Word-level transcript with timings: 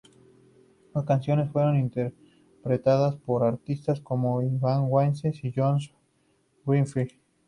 Sus 0.91 1.05
canciones 1.05 1.51
fueron 1.51 1.77
interpretadas 1.79 3.17
por 3.17 3.43
artistas 3.43 4.01
como 4.01 4.41
Ian 4.41 4.85
Wallace 4.89 5.31
y 5.43 5.51
Joyce 5.53 5.93
Grenfell. 6.65 7.21